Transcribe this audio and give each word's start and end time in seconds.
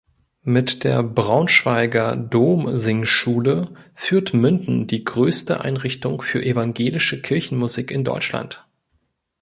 Mit 0.45 0.83
der 0.83 1.03
Braunschweiger 1.03 2.15
Domsingschule 2.15 3.67
führt 3.93 4.33
Münden 4.33 4.87
die 4.87 5.03
größte 5.03 5.61
Einrichtung 5.61 6.23
für 6.23 6.43
evangelische 6.43 7.21
Kirchenmusik 7.21 7.91
in 7.91 8.03
Deutschland. 8.03 8.65